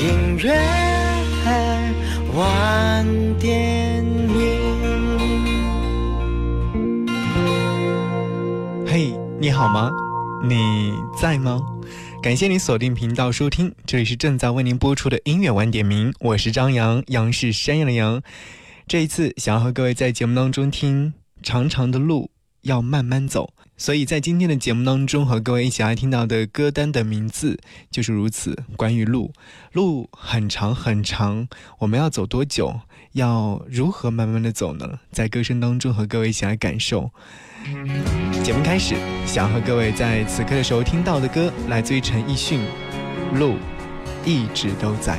[0.00, 0.54] 音乐
[2.32, 3.04] 晚
[3.40, 4.38] 电影。
[8.86, 9.90] 嘿，你好吗？
[10.44, 11.60] 你在吗？
[12.22, 18.22] 感谢你锁定频道收听，这里是正在为您播出的音乐晚点名，我是张扬，杨是山羊的羊。
[18.86, 21.12] 这一次想要和各位在节目当中听
[21.42, 22.30] 长长的路
[22.62, 27.58] 要慢慢走，所以在今天的节目当中和各位一起来听到的歌单的名字
[27.90, 28.64] 就是如此。
[28.76, 29.32] 关于路，
[29.72, 31.48] 路很长很长，
[31.78, 32.80] 我们要走多久？
[33.12, 35.00] 要如何慢慢的走呢？
[35.10, 37.10] 在歌声当中和各位一起来感受。
[38.44, 38.94] 节目开始，
[39.26, 42.60] 想和各位在此刻的时候听到的歌，来自于陈奕迅，
[43.38, 43.54] 《路
[44.24, 45.18] 一直都在》。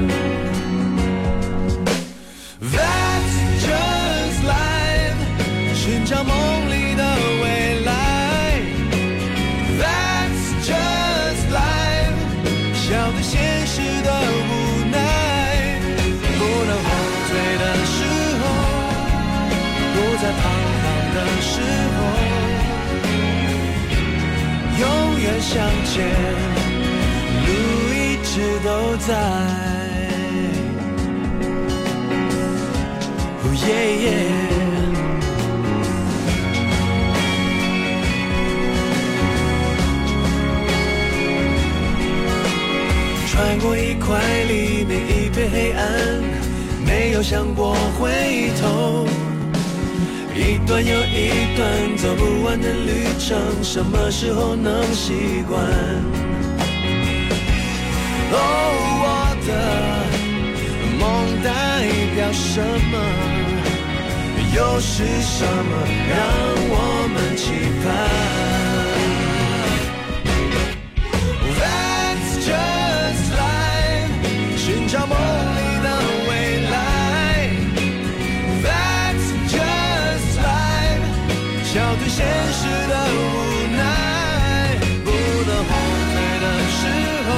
[6.11, 6.33] life，寻找梦
[6.69, 7.03] 里的
[7.41, 7.45] 未
[7.85, 7.89] 来。
[9.79, 12.19] That's just life，
[12.75, 14.51] 笑对现实的无
[14.91, 14.95] 奈。
[16.37, 16.89] 不能后
[17.27, 17.95] 退的时
[18.41, 18.43] 候，
[19.93, 20.43] 不再彷
[20.81, 20.83] 徨
[21.15, 21.53] 的时
[21.95, 21.99] 候，
[24.79, 24.83] 永
[25.21, 25.51] 远向
[25.85, 25.95] 前，
[27.47, 27.49] 路
[27.93, 28.31] 一直
[28.63, 29.09] 都在。
[33.43, 33.69] 哦耶
[34.03, 34.07] 耶！
[44.11, 45.87] 怀里每，一片黑暗，
[46.85, 49.07] 没有想过回头。
[50.35, 55.63] 一段又一段走不完的旅程，什么时候能习惯？
[58.33, 58.35] 哦，
[59.01, 59.05] 我
[59.47, 59.49] 的
[60.99, 61.49] 梦代
[62.13, 62.59] 表什
[62.91, 62.93] 么？
[64.53, 65.71] 又是什么
[66.09, 66.19] 让
[66.67, 66.75] 我
[67.13, 67.43] 们期
[67.81, 67.87] 盼
[74.91, 75.87] 找梦里的
[76.27, 76.31] 未
[76.69, 76.75] 来。
[78.61, 81.07] That's just life，
[81.63, 82.19] 笑对现
[82.51, 82.59] 实
[82.89, 83.17] 的无
[83.77, 83.79] 奈。
[85.05, 85.07] 不
[85.47, 85.71] 能后
[86.11, 86.79] 退的时
[87.25, 87.29] 候，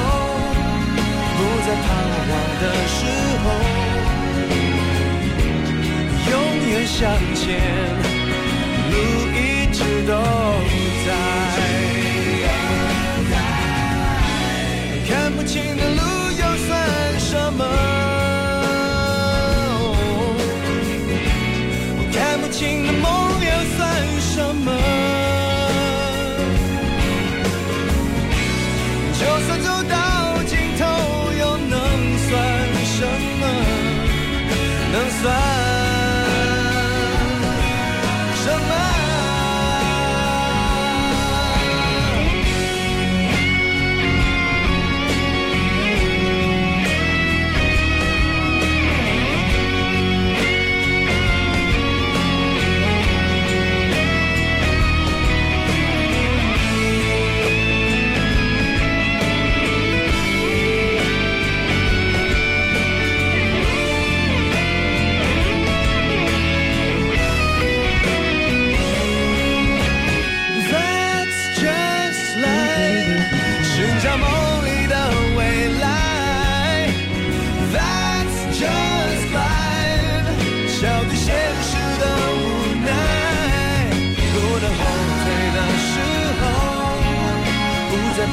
[1.38, 1.86] 不再彷
[2.26, 2.98] 徨的时
[3.44, 3.46] 候。
[6.32, 6.34] 永
[6.72, 6.98] 远向
[7.36, 7.46] 前，
[8.90, 8.94] 路
[9.38, 9.38] 一
[9.72, 9.78] 直
[10.08, 10.12] 都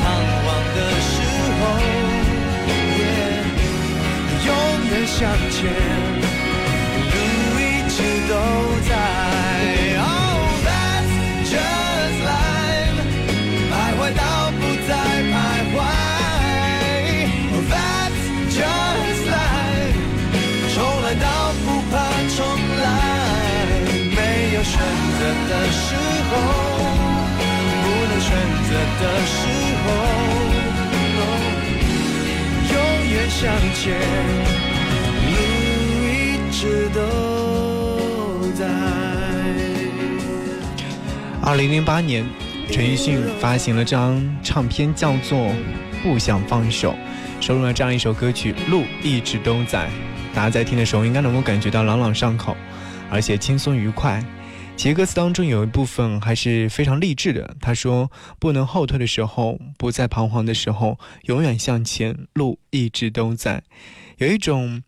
[0.02, 0.04] 彷
[0.42, 1.12] 徨的时
[1.58, 1.62] 候
[2.98, 3.02] 也
[4.46, 4.48] 永
[4.90, 5.18] 远向
[5.50, 5.58] 前，
[7.10, 7.16] 路
[7.60, 7.96] 一直
[8.28, 8.32] 都
[8.88, 8.92] 在。
[10.00, 11.14] Oh, that's
[11.50, 12.98] just life，
[13.70, 14.22] 徘徊到
[14.58, 14.90] 不再
[15.30, 15.34] 徘
[15.74, 15.76] 徊。
[17.52, 18.22] Oh, that's
[18.56, 19.98] just life，
[20.74, 21.26] 重来到
[21.64, 21.92] 不怕
[22.36, 22.38] 重
[22.82, 22.84] 来。
[24.16, 24.18] 没
[24.54, 24.72] 有选
[25.18, 25.84] 择的时
[26.30, 26.32] 候，
[27.82, 28.28] 不能选
[28.66, 28.70] 择
[29.00, 29.38] 的时，
[33.40, 33.98] 向前，
[35.24, 35.32] 路
[36.04, 38.66] 一直都在。
[41.40, 42.26] 二零零八年，
[42.70, 45.38] 陈奕迅发行了张唱片，叫做
[46.02, 46.94] 《不想放手》，
[47.42, 49.86] 收录了这样一首歌曲《路一直都在》。
[50.34, 52.54] 大家在听的时候，应该能够感觉到朗朗上口，
[53.10, 54.22] 而且轻松愉快。
[54.80, 57.54] 其实歌词当中有一部分还是非常励志的。
[57.60, 58.10] 他说
[58.40, 63.62] ：“不能后退的时候，不再彷徨的时候，永远向前，路一直都在。”
[64.16, 64.82] 有一种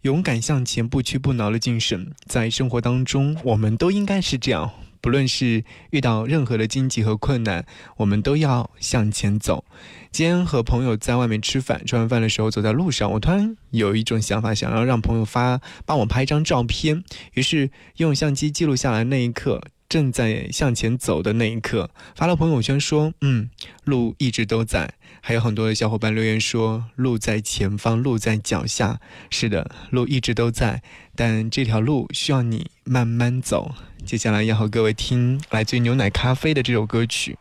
[0.00, 4.72] 勇敢向前、不屈不挠的精神，在生活当中，我们都应该是这样。
[5.00, 7.64] 不论是遇到任何的荆棘和困难，
[7.98, 9.64] 我们都要向前走。
[10.10, 17.04] 今天和朋友在外面吃饭，吃完饭的时候走在路上，我突然有一种想法，想要让朋友发帮我拍一张照片，
[17.34, 19.62] 于是用相机记录下来那一刻。
[19.88, 23.48] 正在向前走的那一刻，发了朋友圈说：“嗯，
[23.84, 29.00] 路一直都在。”还有很多的小伙伴留言说：“路在前方，路在脚下。”
[29.30, 30.82] 是的，路一直都在，
[31.14, 33.74] 但这条路需要你慢慢走。
[34.04, 37.38] 接下来要和各位听来自于牛奶咖啡的这首歌曲。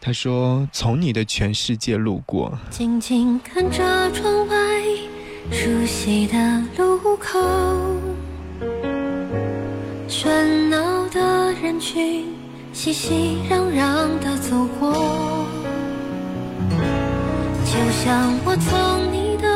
[0.00, 4.56] 他说：“从你的全世界路过，静静看着窗外
[5.50, 7.38] 熟悉的路口，
[10.08, 12.26] 喧闹的。”人群
[12.74, 15.46] 熙熙攘攘地走过，
[17.74, 19.48] 就像我从你的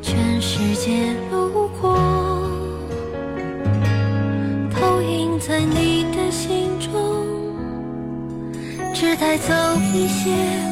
[0.00, 1.98] 全世界路过，
[4.70, 7.26] 投影在你的心中，
[8.94, 9.52] 只带走
[9.92, 10.65] 一些。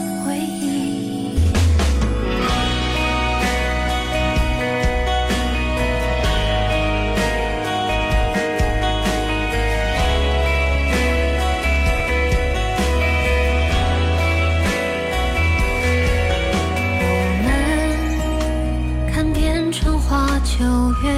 [21.04, 21.10] 月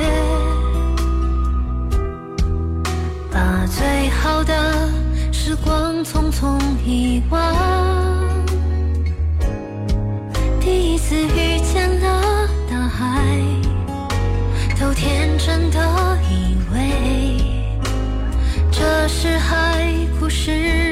[3.31, 4.91] 把最好的
[5.33, 7.55] 时光匆匆遗忘，
[10.61, 13.41] 第一次遇见了大海，
[14.81, 15.79] 都天真的
[16.29, 17.41] 以为
[18.73, 20.86] 这是海枯石。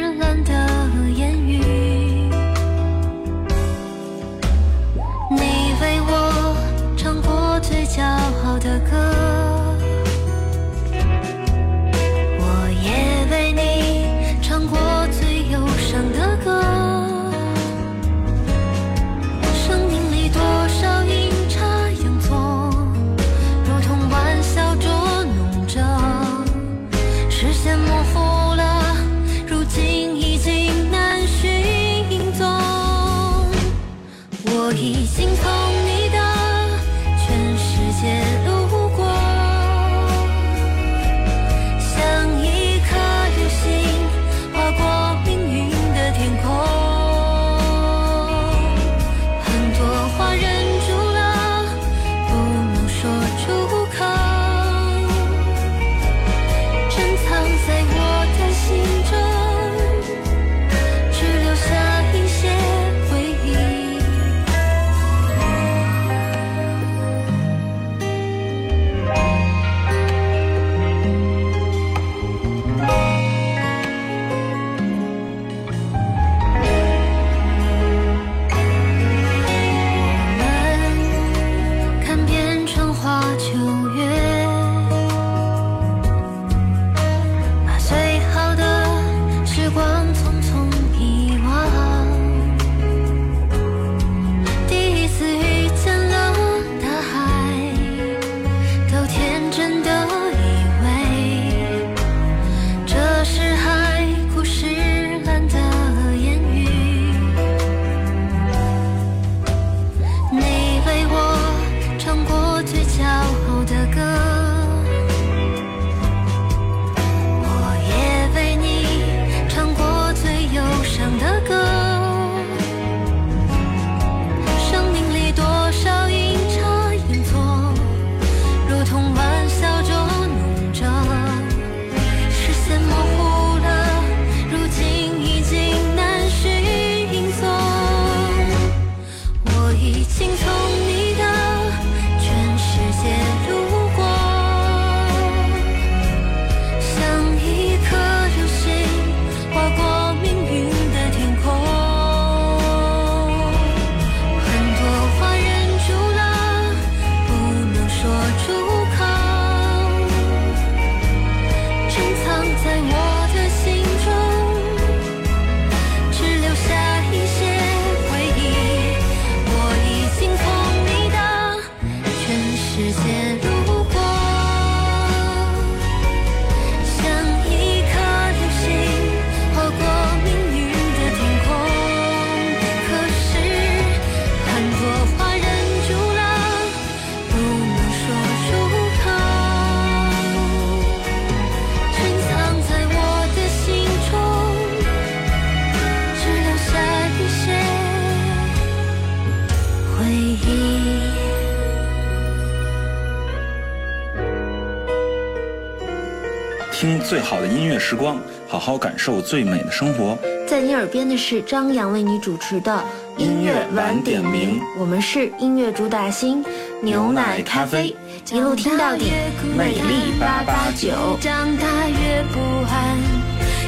[207.24, 210.16] 好的音乐时光，好好感受最美的生活。
[210.46, 212.84] 在你耳边的是张扬为你主持的
[213.16, 216.44] 音乐晚点名，我们是音乐主打星
[216.82, 217.96] 牛奶咖啡，
[218.31, 219.10] 一路听到底，
[219.56, 220.90] 美丽八八九。
[221.19, 222.38] 长大越不
[222.69, 222.98] 安，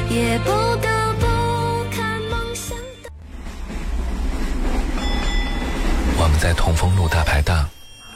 [0.07, 0.87] 也不得
[1.19, 1.25] 不
[1.91, 3.09] 看梦想的。
[6.19, 7.67] 我们在同丰路大排档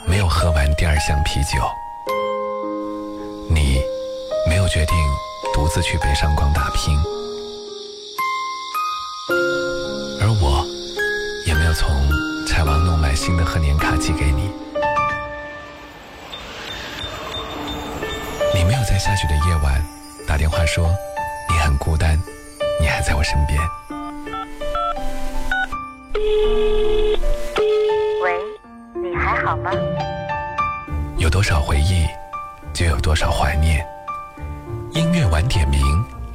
[0.06, 1.60] 没有喝完第二箱啤酒，
[3.50, 3.82] 你
[4.48, 4.96] 没有决定
[5.54, 6.98] 独自去北上广打拼，
[10.20, 10.66] 而我
[11.46, 11.90] 也没有从
[12.48, 14.52] 柴王弄来新的贺年卡寄给你。
[18.56, 19.84] 你没有在下雪的夜晚
[20.28, 20.90] 打电话说
[21.50, 22.18] 你很孤单，
[22.80, 23.60] 你还在我身边。
[28.24, 28.40] 喂，
[28.96, 29.72] 你还好吗？
[31.18, 32.08] 有多少回忆，
[32.74, 33.86] 就有多少怀念。
[34.94, 35.82] 音乐晚点名，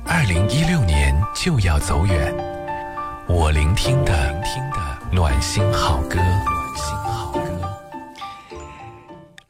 [0.06, 2.34] 二零一六年就要走远，
[3.28, 7.40] 我聆听的聆听的暖心好歌，暖心好歌。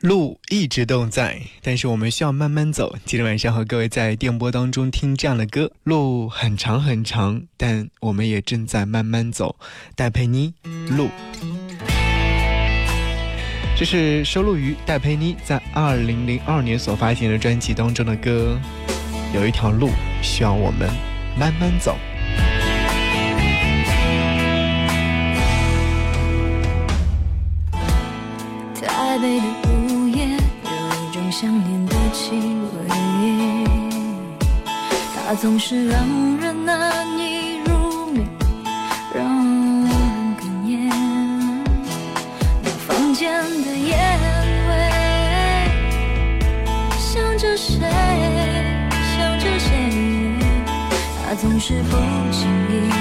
[0.01, 2.97] 路一直都在，但是我们需要慢慢走。
[3.05, 9.55] 今天晚上和各位在电波当中听这样的歌，路很长很长，但我们也正在慢慢走。
[9.95, 10.53] 戴佩妮，
[10.91, 11.11] 路。
[13.79, 18.59] 这是收录于戴佩妮在二零零二年所发行的专辑当中的歌。
[19.35, 19.91] 有一条路
[20.23, 20.89] 需要我们
[21.39, 21.97] 慢慢走。
[28.75, 30.37] 台北的午夜有
[31.03, 32.67] 一种想念的气味，
[35.27, 35.99] 它总是让
[36.39, 38.27] 人难以入眠，
[39.15, 39.25] 让
[39.85, 39.91] 人
[40.39, 40.91] 哽咽。
[42.63, 43.43] 那房间
[51.39, 51.97] 总是不
[52.31, 52.96] 经意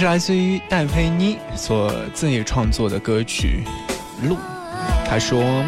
[0.00, 3.64] 是来自于戴佩妮所自己创作的歌曲
[4.26, 4.34] 《路》。
[5.04, 5.62] 他说：“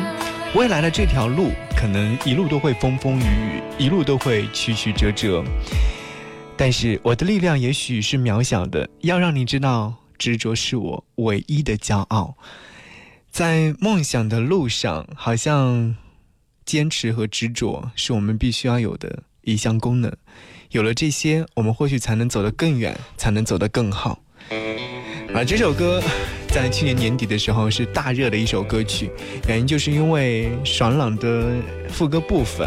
[0.56, 5.44] 未来的这条路，可能一路都会风风雨雨，一路都会曲曲折折。
[6.56, 12.34] 但是我的力量也许是渺小的，要让你知道，执着是我唯一的骄傲。
[13.30, 15.94] 在梦想的路上，好像
[16.64, 20.10] 坚持和执着是我们必须要有的一项功能。
[20.72, 24.18] 有了这些，我们或许才能走得更远，才能走得更好。”
[25.34, 26.02] 而这首歌
[26.48, 29.10] 在去年年底的时候是大热的一首歌曲，
[29.48, 31.52] 原因就是因为爽朗的
[31.90, 32.66] 副歌部分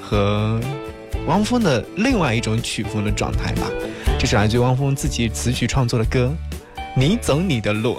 [0.00, 0.60] 和
[1.26, 3.70] 汪峰的另外一种曲风的状态吧。
[4.18, 6.30] 这是来自汪峰自己词曲创作的歌，
[6.94, 7.96] 《你走你的路》，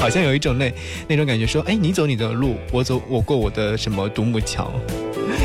[0.00, 0.72] 好像有一种那
[1.06, 4.72] 那种感觉，说，哎，你走你的路，我走我过我的什么独木桥，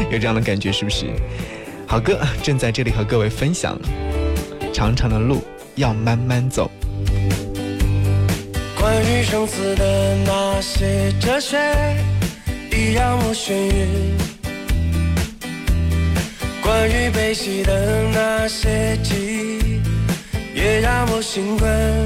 [0.10, 1.08] 有这样的感觉是不是？
[1.92, 3.78] 好歌正在这里和各位分享，
[4.74, 5.44] 长长的路
[5.76, 6.72] 要慢慢走。
[8.80, 11.58] 关于生死的那些哲学，
[12.72, 14.16] 已让我眩晕；
[16.64, 19.82] 关于悲喜的那些记忆，
[20.58, 22.06] 也让我兴奋。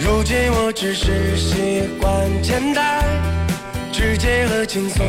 [0.00, 3.04] 如今我只是习惯简单、
[3.92, 5.04] 直接和轻松。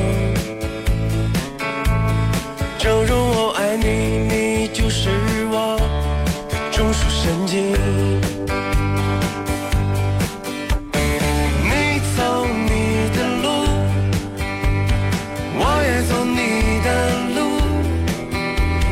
[2.85, 3.87] 正如我爱你，
[4.29, 5.09] 你就是
[5.49, 7.73] 我的中枢神经。
[11.63, 13.47] 你走你的路，
[15.57, 16.39] 我也走你
[16.85, 16.87] 的
[17.33, 17.37] 路。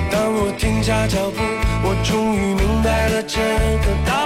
[0.09, 1.37] 当我停下脚步，
[1.83, 4.22] 我终于明白了这个道理。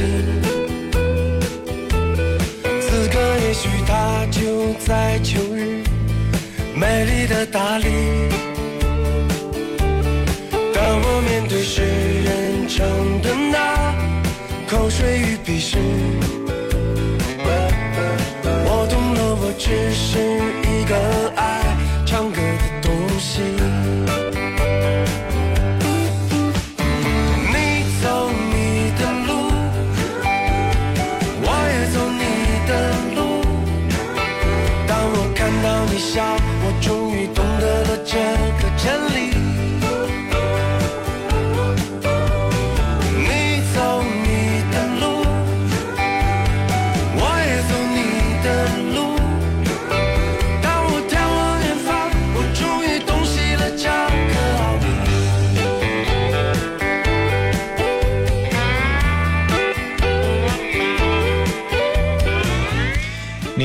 [0.00, 0.06] 我唤
[3.54, 3.68] 醒。
[4.86, 5.82] 在秋日，
[6.74, 7.84] 美丽的大理。
[10.72, 13.94] 当我面对世人称的那
[14.66, 15.76] 口水与鄙视，
[18.64, 20.40] 我懂了，我只是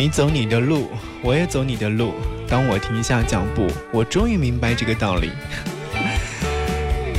[0.04, 0.90] 你走你的路，
[1.22, 2.14] 我也走你的路。
[2.46, 5.32] 当我停下脚步，我终于明白这个道理。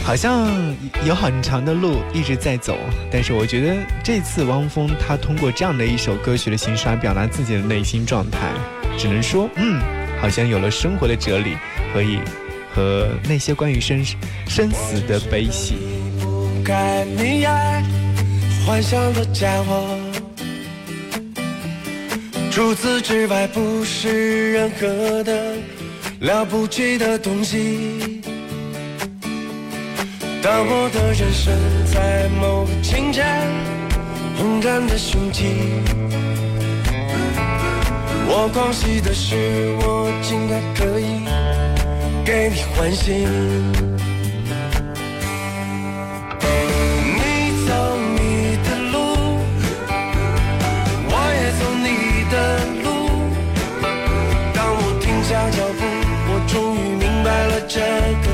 [0.05, 0.53] 好像
[1.03, 2.77] 有很长的路一直在走，
[3.11, 8.53] 但是我觉得这次汪峰他通过这样的一首歌曲的形式来表达自己的内心状态，
[8.99, 9.81] 只能说，嗯，
[10.21, 11.57] 好像有了生活的哲理，
[11.95, 12.19] 可以
[12.75, 14.05] 和那些关于生
[14.47, 15.77] 生死的悲喜。
[22.55, 25.57] 除此之外，不是任何的
[26.21, 28.21] 了不起的东西。
[30.41, 31.53] 当我的人生
[31.93, 33.27] 在某个清晨
[34.39, 35.47] 轰然的雄起，
[38.29, 39.35] 我狂喜的是，
[39.81, 41.25] 我竟然可以
[42.25, 43.27] 给你欢喜。
[57.75, 58.34] joke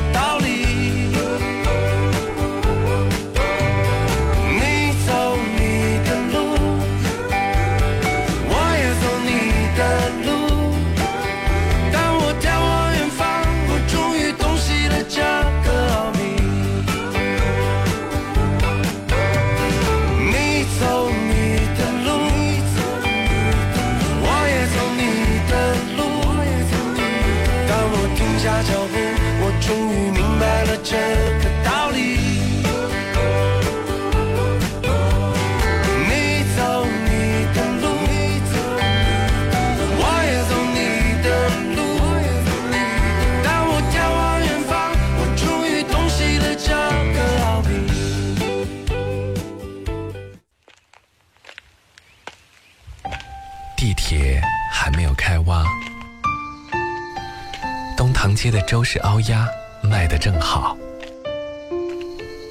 [58.41, 59.47] 街的周氏凹鸭
[59.83, 60.75] 卖得正好，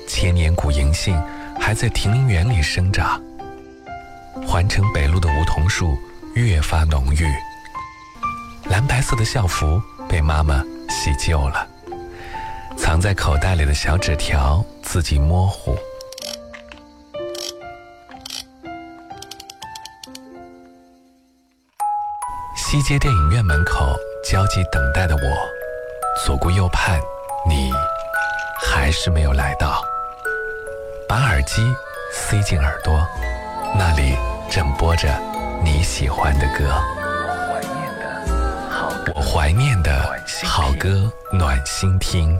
[0.06, 1.20] 千年古银杏
[1.60, 3.20] 还在亭林园里生长。
[4.46, 5.98] 环城北路的梧桐树
[6.36, 7.26] 越发浓郁，
[8.70, 11.66] 蓝白色的校服被妈妈洗旧了，
[12.76, 15.76] 藏在口袋里的小纸条字迹模糊。
[22.54, 25.59] 西街电影院门口焦急等待的我，
[26.26, 27.00] 左顾右盼，
[27.48, 27.70] 你
[28.62, 29.82] 还是没有来到。
[31.08, 31.62] 把耳机
[32.12, 33.04] 塞进耳朵，
[33.74, 34.14] 那里
[34.50, 35.08] 正播着
[35.64, 36.70] 你喜欢的歌。
[36.72, 42.38] 我怀念的好我怀念的好歌，暖心听。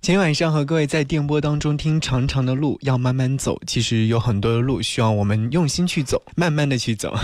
[0.00, 7.14] 今天晚上和各位在电波当中听长长的路要慢慢走，其实有很多的路需要我们用心去走，慢慢的去走。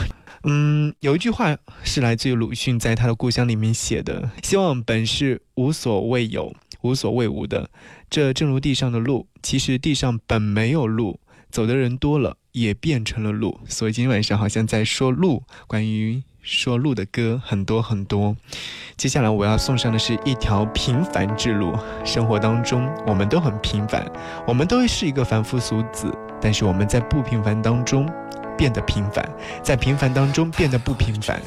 [0.51, 7.69] 嗯，有一句话是来自于鲁迅在他的故乡里面写的：“希望本是无所谓有，无所谓无的。
[8.09, 13.61] 这正如地上的路，其实地上本没有路，走的人多了，也变成了路。
[13.69, 18.35] 所以今天晚上好像在说路，关于。”说路的歌很多很多，
[18.97, 21.77] 接下来我要送上的是一条平凡之路。
[22.07, 24.11] 生活当中，我们都很平凡，
[24.47, 28.09] 我们都是一个凡夫俗子，但是我们在不平凡当中
[28.59, 29.25] 变得平凡，
[29.63, 31.41] 在平凡当中变得不平凡。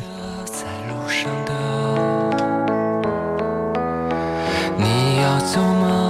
[4.77, 6.00] 你要走吗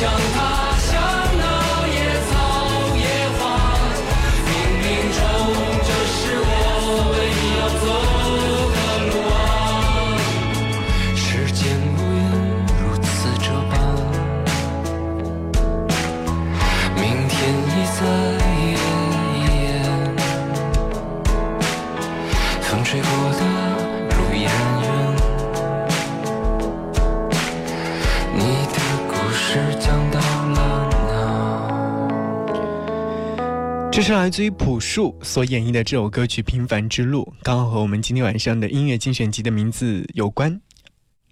[0.00, 0.49] 想他。
[34.10, 40.60] 是来自于朴树所演绎的这首歌曲《平凡之路》，刚好和我们今天晚上的音乐精选集的名字有关。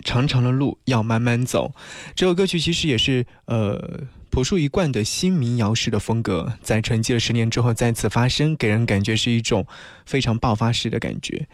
[0.05, 1.75] 长长的路要慢慢走，
[2.15, 9.67] 这首歌曲其实也是呃朴树一贯的新民谣式的风格，在沉寂了十年之后再次发生，给人感觉是一种
[10.07, 11.49] 非常爆发式的感觉，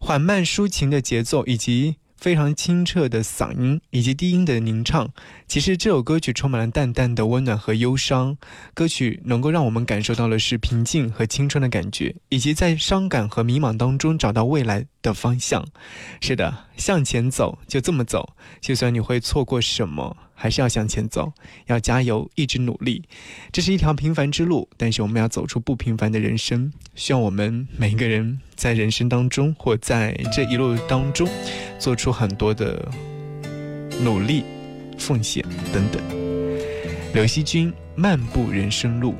[0.00, 1.96] 缓慢抒情的节奏以及。
[2.16, 5.08] 非常清澈的嗓音以及低音的吟唱，
[5.46, 8.36] 其实这首歌曲充满了淡淡的温暖和忧伤。
[8.74, 15.66] 歌曲能够让我们感受到的是平静和青春的感觉，以及在伤感和迷茫当中找到未来的方向。
[16.20, 21.32] 是的，向前走，就这么走，就算你会错过什么，还是要向前走，
[21.66, 23.02] 要加油，一直努力。
[23.50, 26.70] 这是一条平凡之路，但是我们要走出不平凡的人生。
[26.94, 31.26] 需要我们每一个人在人生当中，或在这一路当中，
[31.78, 32.88] 做出很多的
[34.02, 34.44] 努力、
[34.98, 36.02] 奉献等等。
[37.14, 39.12] 刘惜君《漫步人生路》。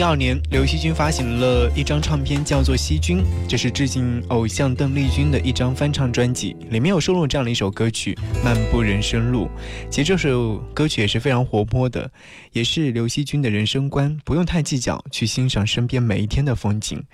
[0.00, 9.44] 第二年，刘惜君发行了一张唱片，叫做《惜君》，这是致敬偶像邓丽君的一张翻唱专辑，里面有收录这样的一首歌曲《漫步人生路》。
[9.90, 12.10] 其实这首歌曲也是非常活泼的，
[12.52, 17.04] 也是刘惜君的人生观，不用太计较，去欣赏身边每一天的风景。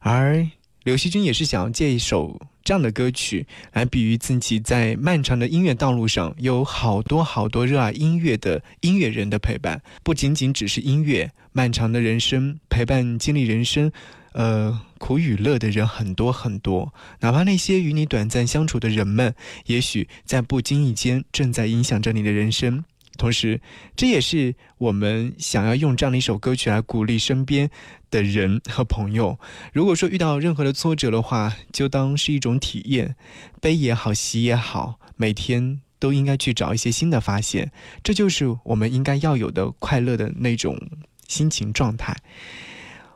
[0.00, 0.44] 而
[0.86, 2.40] 刘惜君也是想要借一首。
[2.62, 11.32] 这样的歌曲来比喻自己在漫长的音乐道路上，有好多好多热爱音乐的音乐人的陪伴，不仅仅只是音乐。
[11.50, 13.90] 漫长的人生陪伴经历人生，
[14.32, 22.84] 呃苦与乐的人很多很多，哪怕那些与你短暂相处的人们，也许在不经意间正在影响着你的人生。
[23.16, 23.60] 同时，
[23.96, 27.68] 这也是我们想要用这样的一首歌曲来鼓励身边
[28.10, 29.38] 的人和朋友。
[29.72, 33.16] 如果说遇到任何的挫折的话，就当是一种体验，
[33.60, 37.72] 悲也好，喜也好，每天都应该去找一些新的发现。
[38.04, 40.78] 这就是我们应该要有的快乐的那种
[41.26, 42.16] 心情状态。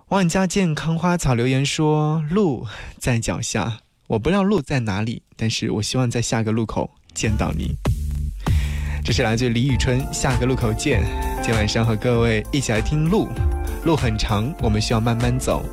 [0.09, 2.67] 万家健康花草留言说：“路
[2.99, 7.77] 在脚下，我不知道路在哪里，但是我希望在下个路口见到你。”
[9.03, 11.03] 这是来自李宇春，下个路口见。
[11.43, 13.29] 今晚上和各位一起来听路，
[13.85, 15.65] 路很长，我们需要慢慢走，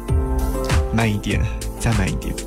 [0.95, 1.41] 慢一点，
[1.79, 2.46] 再慢一点。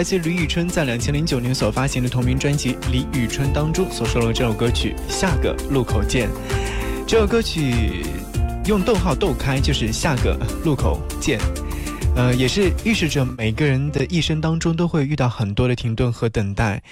[0.00, 6.26] 来自李宇春在两千零九年所发行的同名专辑《李宇春》当中所收录的这首歌曲《下个路口见》。
[7.06, 8.02] 这首歌曲
[8.64, 11.38] 用逗号逗开，就是下个路口见。
[12.16, 16.82] 呃，也是预示着每个人的一生当中都会遇到很多的停顿和等待，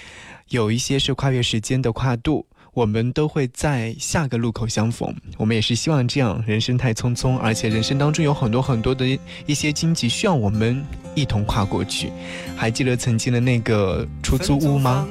[0.51, 2.45] 有一些是跨越时间的跨度。
[2.79, 5.13] 我们都会在下个路口相逢。
[5.37, 6.41] 我们也是希望这样。
[6.47, 10.81] 人生太匆匆，而且人生当中有很多很多的一些荆棘需要我们
[11.17, 12.13] 一同跨过去。
[12.57, 15.09] 还记得曾经的那个出租屋吗？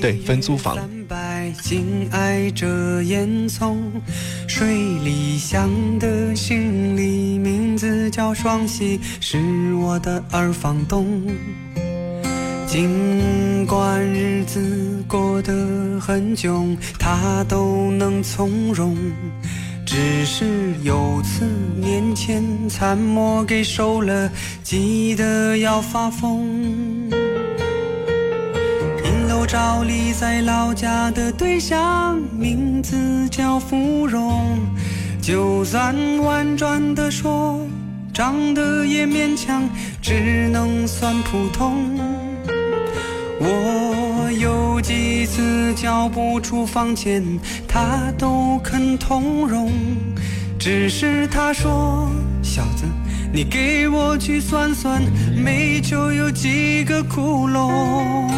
[0.00, 0.78] 对，分租房。
[1.60, 3.76] 紧挨着烟囱，
[4.46, 4.68] 水
[5.02, 11.26] 里香的行李，名字叫双喜，是我的二房东。
[12.68, 16.66] 尽管日子过得很久，
[16.98, 18.94] 他都能从容。
[19.86, 19.96] 只
[20.26, 21.46] 是有次
[21.80, 24.30] 年前残墨给收了，
[24.62, 26.44] 急得要发疯。
[29.02, 32.94] 银楼照例在老家的对象，名字
[33.30, 34.58] 叫芙蓉。
[35.22, 37.66] 就算婉转的说，
[38.12, 39.66] 长得也勉强，
[40.02, 41.98] 只能算普通。
[43.40, 47.22] 我有几次交不出房钱，
[47.68, 49.70] 他都肯通融。
[50.58, 52.10] 只是他说
[52.42, 52.84] ：“小子，
[53.32, 55.00] 你给我去算算，
[55.36, 58.28] 煤球有几个窟窿？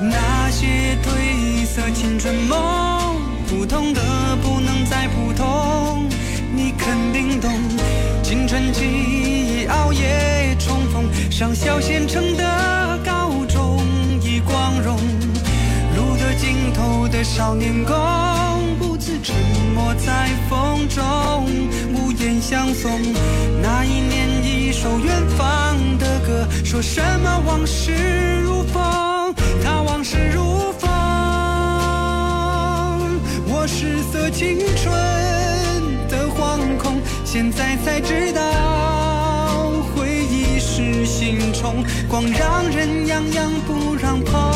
[0.00, 3.16] 那些褪色青春梦，
[3.48, 4.00] 普通的
[4.40, 6.06] 不能再普通。
[6.54, 7.50] 你肯定懂，
[8.22, 12.44] 青春期熬夜冲锋，上小县城的
[16.74, 17.94] 头的少年宫，
[18.78, 19.34] 不自沉
[19.74, 21.46] 默在风中，
[21.94, 22.90] 无言相送。
[23.62, 27.92] 那一年，一首远方的歌，说什么往事
[28.42, 30.90] 如风，他往事如风。
[33.46, 34.92] 我失色青春
[36.08, 38.40] 的惶恐，现在才知道，
[39.94, 44.20] 回忆是心虫，光让人痒痒不让。
[44.24, 44.51] 碰，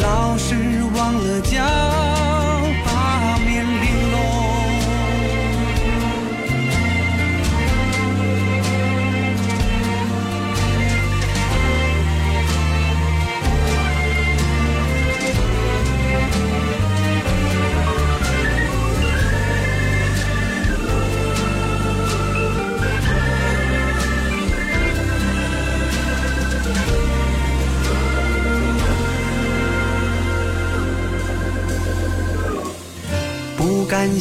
[0.00, 0.54] 老是
[0.94, 2.03] 忘了教。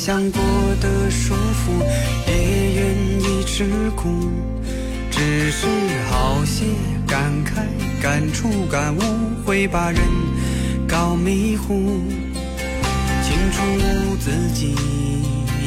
[0.05, 0.41] 想过
[0.81, 1.71] 的舒服，
[2.27, 4.09] 也愿意吃苦，
[5.09, 5.65] 只是
[6.11, 6.65] 好些
[7.07, 7.63] 感慨、
[8.01, 9.01] 感触、感悟，
[9.45, 10.01] 会把人
[10.89, 12.01] 搞迷糊。
[13.23, 13.61] 清楚
[14.19, 14.75] 自己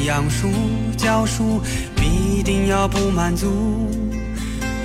[0.05, 0.49] 养书
[0.95, 1.59] 教书，
[1.95, 3.47] 必定要不满足。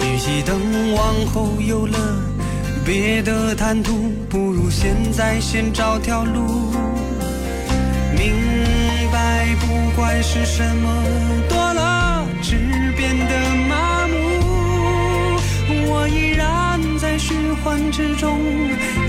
[0.01, 0.59] 与其等
[0.95, 1.99] 往后有了
[2.87, 6.73] 别的谈吐，不如现在先找条路。
[9.47, 9.57] 明。
[9.63, 11.05] 不管是什么
[11.49, 12.57] 多了，只
[12.97, 15.39] 变得麻木。
[15.87, 18.39] 我依然在循环之中，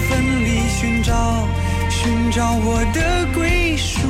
[0.09, 1.47] 奋力寻找，
[1.89, 4.01] 寻找我的归属。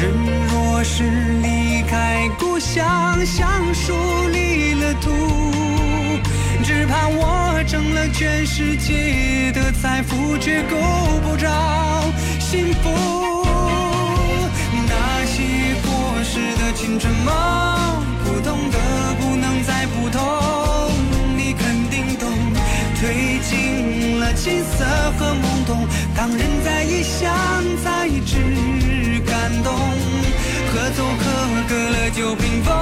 [0.00, 0.10] 人
[0.48, 1.04] 若是
[1.42, 3.92] 离开故乡，像树
[4.32, 5.10] 离了土，
[6.64, 10.76] 只怕我挣了全世界的财富，却够
[11.22, 11.48] 不着
[12.40, 13.33] 幸福。
[26.24, 27.22] 让，人在异乡
[27.84, 28.40] 才知
[29.26, 29.74] 感动。
[30.72, 31.24] 合奏可
[31.68, 32.72] 隔了就冰封，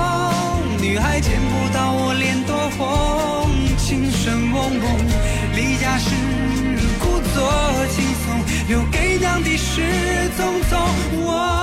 [0.81, 3.51] 女孩见不到我脸多红。
[3.77, 4.85] 情深朦胧，
[5.57, 6.15] 离家时
[7.01, 7.53] 故作
[7.91, 8.25] 轻松，
[8.69, 9.83] 留给娘的是
[10.39, 10.79] 匆匆。
[11.25, 11.62] 我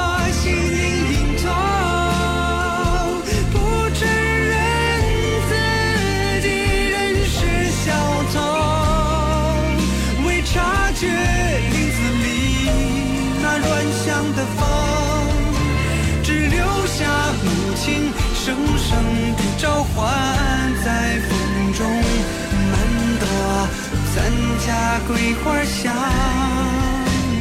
[25.09, 25.91] 桂花香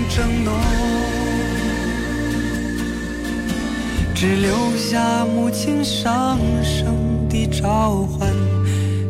[0.08, 0.54] 正浓，
[4.14, 8.32] 只留下母亲上声的召唤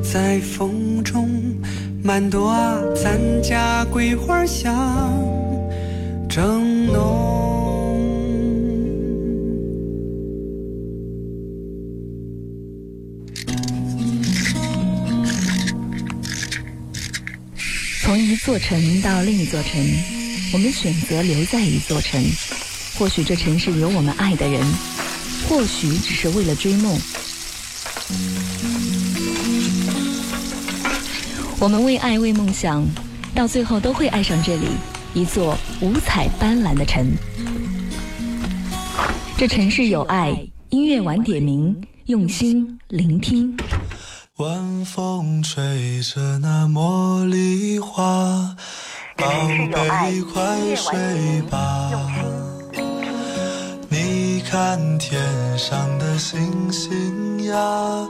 [0.03, 1.29] 在风中，
[2.03, 2.53] 满朵
[2.97, 4.75] 咱家桂花香
[6.29, 7.48] 正浓。
[18.49, 19.79] 座城到另一座城，
[20.55, 22.19] 我们选择留在一座城。
[22.99, 24.67] 或许这城市有我们爱的人，
[25.47, 26.99] 或许只是为了追梦。
[31.61, 32.83] 我们为爱为梦想，
[33.35, 34.69] 到最后都会爱上这里，
[35.13, 37.07] 一座五彩斑斓的城。
[39.37, 40.35] 这城市有爱，
[40.71, 41.77] 音乐晚点名，
[42.07, 43.55] 用心聆听。
[44.39, 48.55] 晚风吹着那茉莉花，
[49.17, 49.27] 宝
[49.73, 51.91] 贝快睡吧。
[53.89, 55.21] 你看天
[55.59, 58.09] 上的星星呀。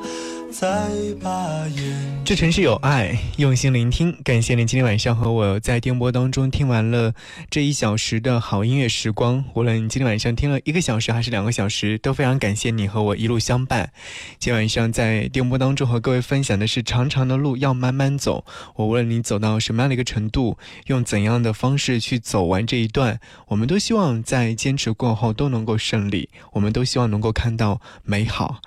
[2.25, 4.17] 这城市有爱，用心聆听。
[4.25, 7.13] 感谢您今天晚上和我在电波当中听完了
[7.51, 9.45] 这一小时的好音乐时光。
[9.53, 13.93] 无论你今天晚上听了一个小时还是两个小时，都非常感谢你和我一路相伴。
[14.39, 18.47] 今晚上在电波当中和各位分享的是长长的路要慢慢走。
[18.77, 26.31] 我无论你走到什么样的一个程度，用怎样的方式去走完这一段，我们都希望在坚持过后都能够胜利。
[26.53, 28.63] 我们都希望能够看到美好。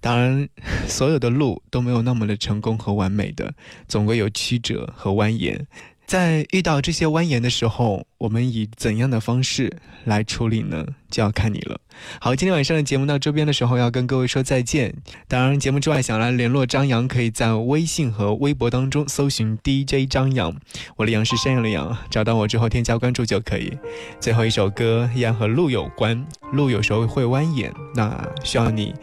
[0.00, 0.48] 当然，
[0.88, 1.25] 所有的。
[1.26, 3.52] 的路都没有那么的成功和完美的，
[3.88, 5.58] 总归有曲折和蜿蜒。
[6.06, 10.86] 在遇到这些蜿蜒的时候，我们以怎样的方式来处理呢？
[11.10, 11.80] 就要看你了。
[12.20, 14.94] 好，今天晚上的节目到这边的时候，要跟各位说再见。
[15.26, 20.54] 当然，节目之外想来联络张扬，可以在微信和微博当中搜寻 DJ 张扬。
[20.94, 23.76] 我的杨是山羊的羊，找到我之后添加关注就可以。
[24.20, 28.94] 最后一首歌依然和路有关，路有时候会蜿蜒，那需要你。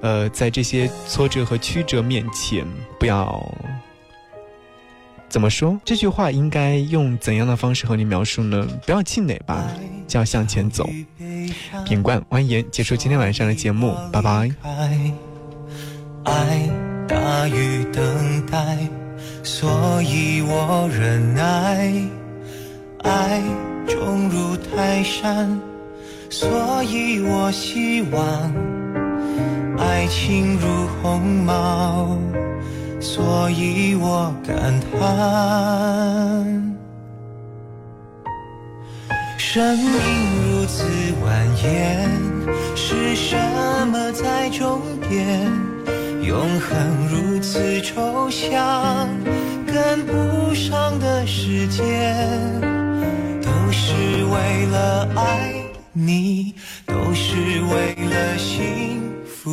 [0.00, 2.66] 呃，在这些挫折和曲折面前，
[2.98, 3.42] 不要
[5.28, 5.78] 怎么说？
[5.84, 8.66] 这句话应该用怎样的方式和你描述呢？
[8.86, 9.68] 不要气馁吧，
[10.06, 10.88] 就要向前走。
[11.84, 14.50] 品冠蜿蜒，结束今天晚上的节目，拜拜。
[16.24, 16.68] 爱
[17.08, 18.78] 大于等待，
[19.42, 22.08] 所以我忍耐；
[23.02, 23.42] 爱
[23.86, 25.60] 重如泰山，
[26.30, 28.85] 所以我希望。
[29.78, 32.18] 爱情如鸿毛，
[33.00, 34.96] 所以我感叹。
[39.38, 39.92] 生命
[40.42, 40.84] 如此
[41.24, 41.24] 蜿
[41.56, 41.66] 蜒，
[42.74, 43.36] 是什
[43.90, 45.50] 么在终点？
[46.22, 49.08] 永恒如此抽象，
[49.66, 52.60] 跟不上的时间，
[53.40, 55.54] 都是为了爱
[55.92, 56.54] 你，
[56.84, 59.00] 都是为了幸
[59.46, 59.52] 不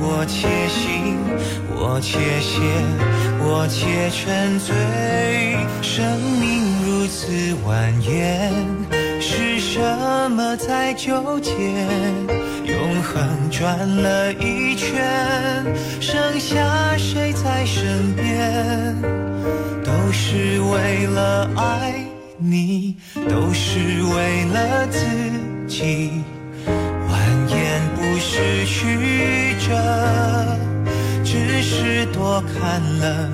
[0.00, 1.18] 我且行，
[1.76, 2.62] 我且歇，
[3.44, 4.74] 我且沉醉。
[5.82, 7.30] 生命如此
[7.66, 8.50] 蜿蜒，
[9.20, 11.52] 是什么在纠结？
[12.64, 15.04] 永恒转了一圈，
[16.00, 18.96] 剩下谁在身边？
[19.84, 22.02] 都是为了爱
[22.38, 22.96] 你，
[23.28, 25.04] 都是为了自
[25.68, 26.24] 己。
[26.66, 27.12] 蜿
[27.46, 29.74] 蜒失去着，
[31.24, 33.28] 只是多看了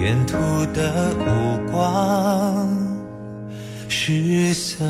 [0.00, 0.36] 沿途
[0.74, 2.68] 的五光
[3.88, 4.84] 十色。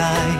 [0.00, 0.39] Ai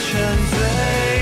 [0.00, 0.16] 沉
[0.50, 1.17] 醉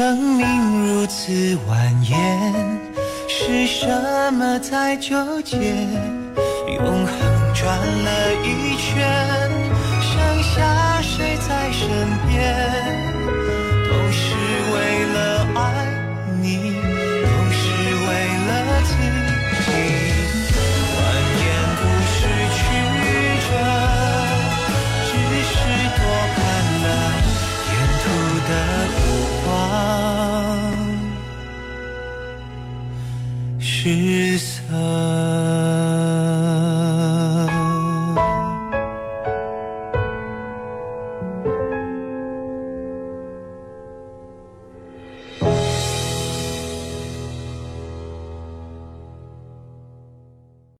[0.00, 0.46] 生命
[0.86, 1.30] 如此
[1.68, 2.16] 蜿蜒，
[3.28, 5.58] 是什么在纠结？
[6.68, 9.29] 永恒转了一圈，
[33.80, 34.59] 五光十色。